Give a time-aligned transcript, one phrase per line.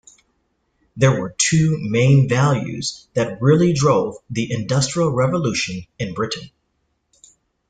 [0.97, 6.49] There were two main values that really drove the Industrial Revolution in Britain.